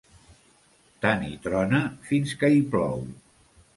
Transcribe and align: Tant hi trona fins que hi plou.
Tant 1.05 1.21
hi 1.27 1.37
trona 1.45 1.81
fins 2.09 2.33
que 2.41 2.51
hi 2.57 2.65
plou. 2.73 3.05